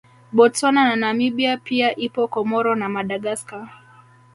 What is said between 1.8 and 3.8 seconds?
ipo Comoro na Madagascar